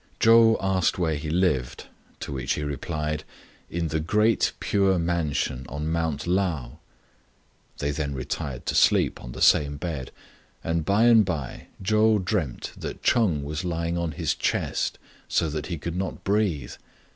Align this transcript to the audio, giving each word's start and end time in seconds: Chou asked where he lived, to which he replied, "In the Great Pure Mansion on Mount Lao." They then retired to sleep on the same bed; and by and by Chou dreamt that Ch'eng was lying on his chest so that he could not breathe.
Chou 0.19 0.57
asked 0.59 0.97
where 0.97 1.13
he 1.13 1.29
lived, 1.29 1.85
to 2.21 2.31
which 2.33 2.53
he 2.53 2.63
replied, 2.63 3.23
"In 3.69 3.89
the 3.89 3.99
Great 3.99 4.51
Pure 4.59 4.97
Mansion 4.97 5.63
on 5.69 5.91
Mount 5.91 6.25
Lao." 6.25 6.79
They 7.77 7.91
then 7.91 8.15
retired 8.15 8.65
to 8.65 8.73
sleep 8.73 9.21
on 9.23 9.33
the 9.33 9.43
same 9.43 9.77
bed; 9.77 10.09
and 10.63 10.83
by 10.83 11.03
and 11.03 11.23
by 11.23 11.67
Chou 11.83 12.17
dreamt 12.17 12.71
that 12.77 13.03
Ch'eng 13.03 13.43
was 13.43 13.63
lying 13.63 13.95
on 13.95 14.13
his 14.13 14.33
chest 14.33 14.97
so 15.27 15.51
that 15.51 15.67
he 15.67 15.77
could 15.77 15.95
not 15.95 16.23
breathe. 16.23 16.73